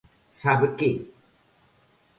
¿Sabe 0.41 0.67
que? 0.77 0.89